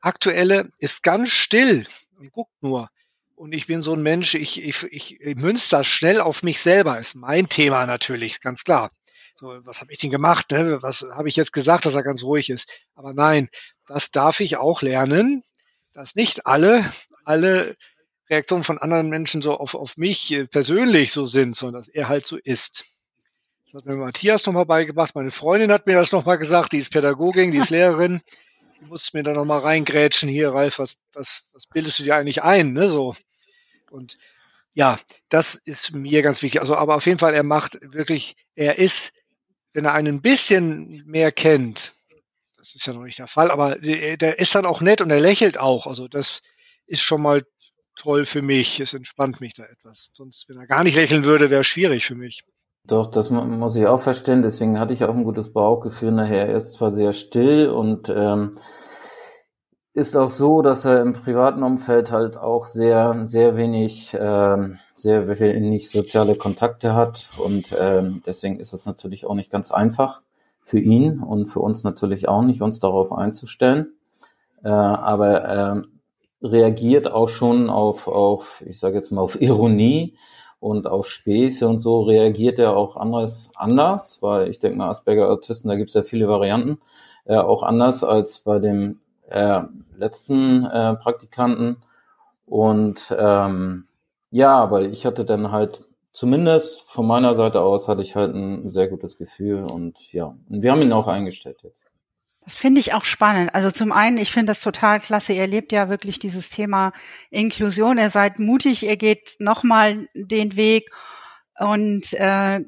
[0.00, 1.86] aktuelle ist ganz still
[2.18, 2.90] und guckt nur.
[3.42, 6.60] Und ich bin so ein Mensch, ich, ich, ich, ich münze das schnell auf mich
[6.60, 7.00] selber.
[7.00, 8.88] Ist mein Thema natürlich, ganz klar.
[9.34, 10.52] So, was habe ich denn gemacht?
[10.52, 10.80] Ne?
[10.80, 12.72] Was habe ich jetzt gesagt, dass er ganz ruhig ist?
[12.94, 13.48] Aber nein,
[13.88, 15.42] das darf ich auch lernen,
[15.92, 16.84] dass nicht alle,
[17.24, 17.74] alle
[18.30, 22.06] Reaktionen von anderen Menschen so auf, auf mich äh, persönlich so sind, sondern dass er
[22.06, 22.84] halt so ist.
[23.64, 25.16] Das hat mir Matthias nochmal beigebracht.
[25.16, 26.74] Meine Freundin hat mir das nochmal gesagt.
[26.74, 28.22] Die ist Pädagogin, die ist Lehrerin.
[28.80, 30.28] Die muss mir da nochmal reingrätschen.
[30.28, 32.72] Hier, Ralf, was, was, was bildest du dir eigentlich ein?
[32.72, 33.16] Ne, so.
[33.92, 34.18] Und
[34.72, 36.60] ja, das ist mir ganz wichtig.
[36.60, 39.12] Also, aber auf jeden Fall, er macht wirklich, er ist,
[39.72, 41.92] wenn er einen ein bisschen mehr kennt,
[42.56, 45.18] das ist ja noch nicht der Fall, aber der, ist dann auch nett und er
[45.18, 45.88] lächelt auch.
[45.88, 46.42] Also das
[46.86, 47.42] ist schon mal
[47.96, 48.78] toll für mich.
[48.78, 50.10] Es entspannt mich da etwas.
[50.12, 52.44] Sonst, wenn er gar nicht lächeln würde, wäre es schwierig für mich.
[52.84, 54.42] Doch, das muss ich auch verstehen.
[54.42, 56.48] Deswegen hatte ich auch ein gutes Bauchgefühl nachher.
[56.48, 58.56] Er ist zwar sehr still und ähm,
[59.94, 65.28] ist auch so, dass er im privaten Umfeld halt auch sehr, sehr wenig, ähm, sehr
[65.38, 70.22] wenig soziale Kontakte hat und ähm, deswegen ist es natürlich auch nicht ganz einfach
[70.62, 73.92] für ihn und für uns natürlich auch nicht, uns darauf einzustellen.
[74.64, 75.84] Äh, aber er
[76.40, 80.16] reagiert auch schon auf, auf ich sage jetzt mal, auf Ironie
[80.58, 85.68] und auf Späße und so reagiert er auch anders, anders weil ich denke mal, Asperger-Autisten,
[85.68, 86.80] da gibt es ja viele Varianten,
[87.26, 89.00] äh, auch anders als bei dem
[89.32, 89.62] äh,
[89.96, 91.76] letzten äh, Praktikanten.
[92.46, 93.86] Und ähm,
[94.30, 98.68] ja, aber ich hatte dann halt zumindest von meiner Seite aus hatte ich halt ein
[98.68, 101.82] sehr gutes Gefühl und ja, und wir haben ihn auch eingestellt jetzt.
[102.44, 103.54] Das finde ich auch spannend.
[103.54, 105.32] Also zum einen, ich finde das total klasse.
[105.32, 106.92] Ihr lebt ja wirklich dieses Thema
[107.30, 107.98] Inklusion.
[107.98, 110.90] Ihr seid mutig, ihr geht nochmal den Weg.
[111.56, 112.62] Und äh,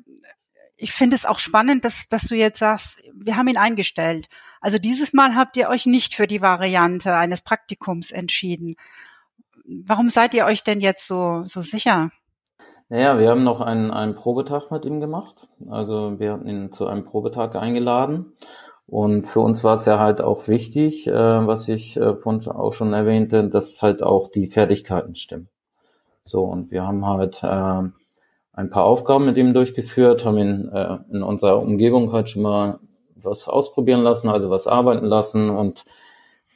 [0.77, 4.29] ich finde es auch spannend, dass, dass du jetzt sagst, wir haben ihn eingestellt.
[4.61, 8.77] Also dieses Mal habt ihr euch nicht für die Variante eines Praktikums entschieden.
[9.65, 12.11] Warum seid ihr euch denn jetzt so, so sicher?
[12.89, 15.49] Naja, wir haben noch einen, einen Probetag mit ihm gemacht.
[15.71, 18.33] Also wir hatten ihn zu einem Probetag eingeladen.
[18.87, 22.93] Und für uns war es ja halt auch wichtig, äh, was ich äh, auch schon
[22.93, 25.49] erwähnte, dass halt auch die Fertigkeiten stimmen.
[26.27, 27.83] So, und wir haben halt äh,
[28.55, 32.79] ein paar Aufgaben mit ihm durchgeführt, haben ihn äh, in unserer Umgebung halt schon mal
[33.17, 35.85] was ausprobieren lassen, also was arbeiten lassen und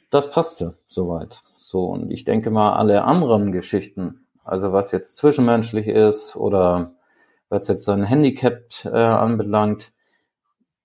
[0.09, 1.41] das passte soweit.
[1.55, 6.93] So, und ich denke mal, alle anderen Geschichten, also was jetzt zwischenmenschlich ist oder
[7.49, 9.91] was jetzt sein Handicap äh, anbelangt,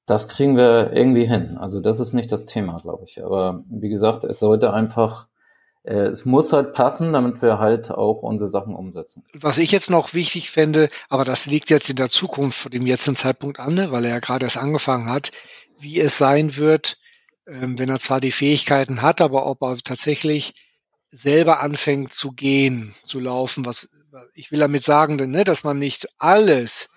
[0.06, 1.56] das kriegen wir irgendwie hin.
[1.58, 3.24] Also das ist nicht das Thema, glaube ich.
[3.24, 5.28] Aber wie gesagt, es sollte einfach,
[5.84, 9.22] es muss halt passen, damit wir halt auch unsere Sachen umsetzen.
[9.34, 12.86] Was ich jetzt noch wichtig fände, aber das liegt jetzt in der Zukunft vor dem
[12.86, 15.30] jetzigen Zeitpunkt an, ne, weil er ja gerade erst angefangen hat,
[15.78, 16.98] wie es sein wird,
[17.46, 20.54] ähm, wenn er zwar die Fähigkeiten hat, aber ob er tatsächlich
[21.10, 23.90] selber anfängt zu gehen, zu laufen, was
[24.34, 26.88] ich will damit sagen, ne, dass man nicht alles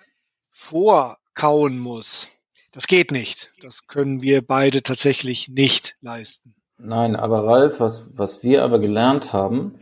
[0.50, 2.28] vorkauen muss.
[2.72, 3.52] Das geht nicht.
[3.60, 6.54] Das können wir beide tatsächlich nicht leisten.
[6.78, 9.74] Nein, aber Ralf, was, was wir aber gelernt haben,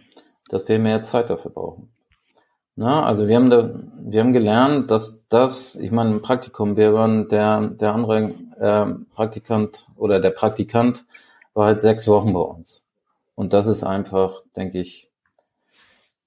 [0.48, 1.90] dass wir mehr Zeit dafür brauchen.
[2.74, 6.92] Na, also wir haben da, wir haben gelernt, dass das, ich meine, im Praktikum, wir
[6.92, 11.06] waren der, der andere äh, Praktikant oder der Praktikant
[11.54, 12.82] war halt sechs Wochen bei uns.
[13.35, 15.11] Und das ist einfach, denke ich,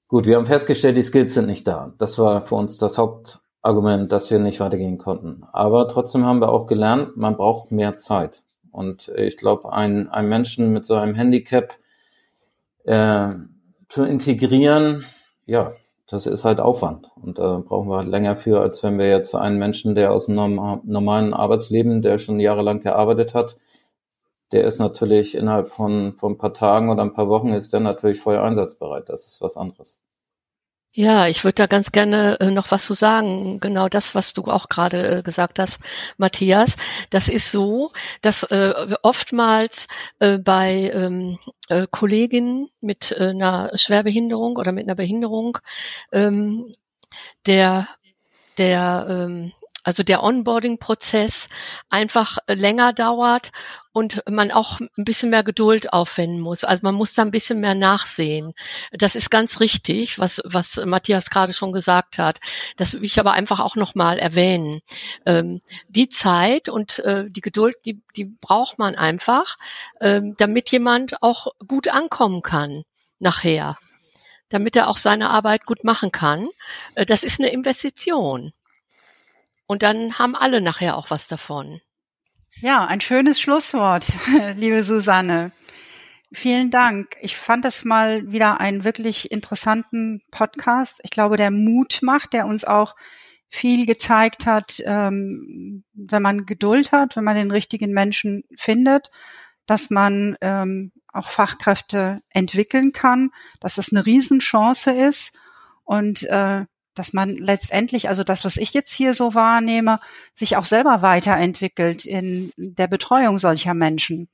[0.08, 0.26] gut.
[0.26, 1.94] Wir haben festgestellt, die Skills sind nicht da.
[1.98, 5.44] Das war für uns das Hauptargument, dass wir nicht weitergehen konnten.
[5.52, 8.44] Aber trotzdem haben wir auch gelernt, man braucht mehr Zeit.
[8.72, 11.76] Und ich glaube, ein, ein Menschen mit so einem Handicap
[12.86, 13.30] äh,
[13.90, 15.06] zu integrieren,
[15.46, 15.74] ja,
[16.08, 17.12] das ist halt Aufwand.
[17.16, 20.26] Und da brauchen wir halt länger für, als wenn wir jetzt einen Menschen, der aus
[20.26, 23.58] dem normalen Arbeitsleben, der schon jahrelang gearbeitet hat,
[24.52, 27.82] der ist natürlich innerhalb von, von ein paar Tagen oder ein paar Wochen ist der
[27.82, 29.10] natürlich voll einsatzbereit.
[29.10, 30.00] Das ist was anderes.
[30.94, 33.60] Ja, ich würde da ganz gerne äh, noch was zu sagen.
[33.60, 35.80] Genau das, was du auch gerade äh, gesagt hast,
[36.18, 36.76] Matthias.
[37.12, 38.74] Das ist so, dass äh,
[39.04, 39.88] oftmals
[40.20, 41.38] äh, bei ähm,
[41.70, 45.60] äh, Kolleginnen mit äh, einer Schwerbehinderung oder mit einer Behinderung
[46.12, 46.74] ähm,
[47.46, 47.88] der
[48.58, 49.52] der ähm,
[49.84, 51.50] also der Onboarding-Prozess
[51.90, 53.52] einfach länger dauert
[53.92, 56.64] und man auch ein bisschen mehr Geduld aufwenden muss.
[56.64, 58.54] Also man muss da ein bisschen mehr nachsehen.
[58.92, 62.40] Das ist ganz richtig, was, was Matthias gerade schon gesagt hat.
[62.78, 64.82] Das will ich aber einfach auch nochmal erwähnen.
[65.26, 69.58] Ähm, die Zeit und äh, die Geduld, die, die braucht man einfach,
[70.02, 72.84] ähm, damit jemand auch gut ankommen kann
[73.20, 73.78] nachher
[74.50, 76.50] damit er auch seine Arbeit gut machen kann.
[76.96, 78.52] Äh, das ist eine Investition.
[79.68, 81.82] Und dann haben alle nachher auch was davon.
[82.62, 84.06] Ja, ein schönes Schlusswort,
[84.58, 85.54] liebe Susanne.
[86.34, 87.16] Vielen Dank.
[87.22, 91.00] Ich fand das mal wieder einen wirklich interessanten Podcast.
[91.04, 92.98] Ich glaube, der Mut macht, der uns auch
[93.48, 99.10] viel gezeigt hat, ähm, wenn man Geduld hat, wenn man den richtigen Menschen findet,
[99.66, 105.34] dass man ähm, auch Fachkräfte entwickeln kann, dass das eine Riesenchance ist
[105.86, 110.00] und äh, dass man letztendlich, also das, was ich jetzt hier so wahrnehme,
[110.34, 114.28] sich auch selber weiterentwickelt in der Betreuung solcher Menschen.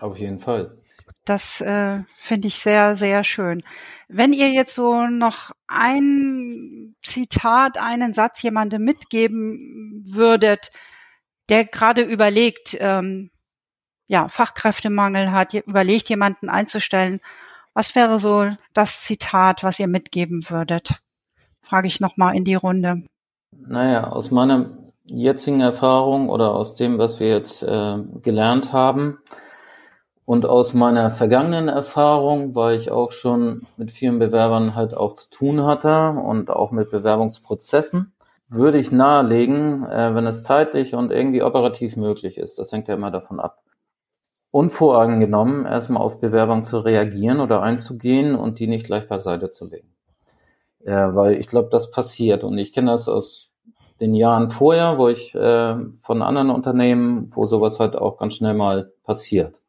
[0.00, 0.76] Auf jeden Fall.
[1.24, 3.62] Das äh, finde ich sehr, sehr schön.
[4.08, 10.70] Wenn ihr jetzt so noch ein Zitat, einen Satz jemandem mitgeben würdet,
[11.48, 13.30] der gerade überlegt, ähm,
[14.06, 17.20] ja, Fachkräftemangel hat, überlegt, jemanden einzustellen.
[17.74, 21.00] Was wäre so das Zitat, was ihr mitgeben würdet?
[21.66, 23.02] Frage ich nochmal in die Runde.
[23.50, 24.70] Naja, aus meiner
[25.04, 29.18] jetzigen Erfahrung oder aus dem, was wir jetzt äh, gelernt haben
[30.24, 35.28] und aus meiner vergangenen Erfahrung, weil ich auch schon mit vielen Bewerbern halt auch zu
[35.28, 38.12] tun hatte und auch mit Bewerbungsprozessen,
[38.48, 42.94] würde ich nahelegen, äh, wenn es zeitlich und irgendwie operativ möglich ist, das hängt ja
[42.94, 43.64] immer davon ab,
[44.52, 49.95] unvoreingenommen erstmal auf Bewerbung zu reagieren oder einzugehen und die nicht gleich beiseite zu legen.
[50.86, 53.50] Ja, weil ich glaube, das passiert und ich kenne das aus
[54.00, 58.54] den Jahren vorher, wo ich äh, von anderen Unternehmen, wo sowas halt auch ganz schnell
[58.54, 59.60] mal passiert.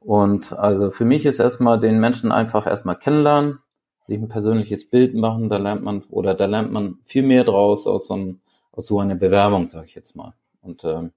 [0.00, 3.60] Und also für mich ist erstmal den Menschen einfach erstmal kennenlernen,
[4.04, 7.86] sich ein persönliches Bild machen, da lernt man oder da lernt man viel mehr draus
[7.86, 10.34] aus so, einem, aus so einer Bewerbung, sage ich jetzt mal.
[10.60, 11.08] Und, äh,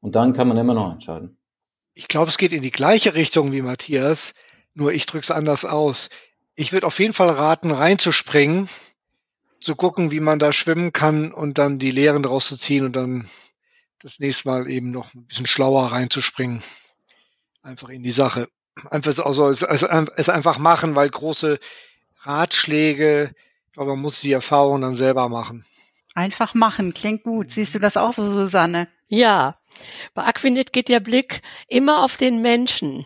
[0.00, 1.36] und dann kann man immer noch entscheiden.
[1.92, 4.32] Ich glaube, es geht in die gleiche Richtung wie Matthias,
[4.72, 6.08] nur ich drücke es anders aus.
[6.56, 8.68] Ich würde auf jeden Fall raten, reinzuspringen,
[9.60, 12.96] zu gucken, wie man da schwimmen kann und dann die Lehren daraus zu ziehen und
[12.96, 13.30] dann
[14.00, 16.62] das nächste Mal eben noch ein bisschen schlauer reinzuspringen.
[17.62, 18.48] Einfach in die Sache.
[18.90, 21.58] Einfach also es, es, es einfach machen, weil große
[22.20, 23.32] Ratschläge,
[23.66, 25.66] ich glaube, man muss die Erfahrung dann selber machen.
[26.14, 27.50] Einfach machen, klingt gut.
[27.50, 28.88] Siehst du das auch so, Susanne?
[29.08, 29.58] Ja,
[30.14, 33.04] bei Aquinet geht der Blick immer auf den Menschen,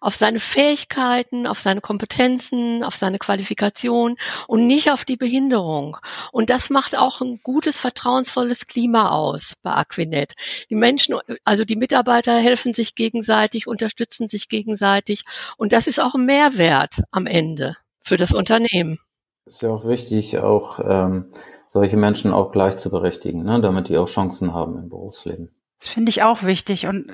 [0.00, 5.96] auf seine Fähigkeiten, auf seine Kompetenzen, auf seine Qualifikation und nicht auf die Behinderung.
[6.32, 10.34] Und das macht auch ein gutes, vertrauensvolles Klima aus bei Aquinet.
[10.70, 15.24] Die Menschen, also die Mitarbeiter helfen sich gegenseitig, unterstützen sich gegenseitig
[15.56, 18.98] und das ist auch ein Mehrwert am Ende für das Unternehmen.
[19.46, 21.32] Ist ja auch wichtig, auch ähm,
[21.68, 25.50] solche Menschen auch gleich zu berechtigen, ne, damit die auch Chancen haben im Berufsleben.
[25.78, 26.86] Das finde ich auch wichtig.
[26.86, 27.10] Und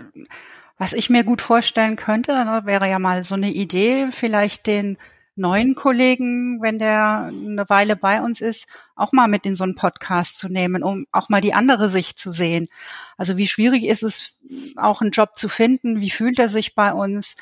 [0.79, 4.99] was ich mir gut vorstellen könnte, ne, wäre ja mal so eine Idee, vielleicht den
[5.37, 9.75] neuen Kollegen, wenn der eine Weile bei uns ist, auch mal mit in so einen
[9.75, 12.69] Podcast zu nehmen, um auch mal die andere Sicht zu sehen.
[13.17, 14.35] Also wie schwierig ist es,
[14.77, 16.01] auch einen Job zu finden?
[16.01, 17.35] Wie fühlt er sich bei uns?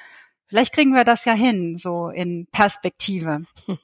[0.47, 3.45] Vielleicht kriegen wir das ja hin, so in Perspektive.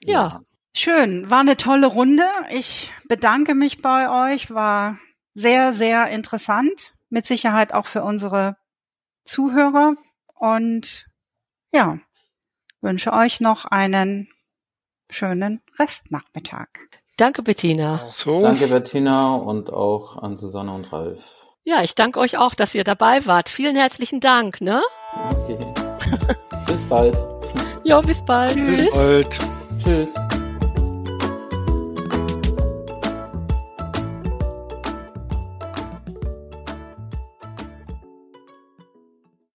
[0.00, 0.40] ja.
[0.74, 2.24] Schön, war eine tolle Runde.
[2.50, 4.98] Ich bedanke mich bei euch, war
[5.34, 8.56] sehr, sehr interessant, mit Sicherheit auch für unsere
[9.24, 9.94] Zuhörer
[10.34, 11.06] und
[11.72, 11.98] ja,
[12.80, 14.28] wünsche euch noch einen
[15.10, 16.68] schönen Restnachmittag.
[17.16, 18.06] Danke, Bettina.
[18.06, 18.42] So.
[18.42, 21.48] Danke, Bettina und auch an Susanne und Ralf.
[21.64, 23.48] Ja, ich danke euch auch, dass ihr dabei wart.
[23.48, 24.82] Vielen herzlichen Dank, ne?
[25.30, 25.58] Okay.
[26.66, 27.16] bis bald.
[27.84, 28.56] Ja, bis bald.
[28.56, 29.38] Bis bald.
[29.78, 30.14] Tschüss.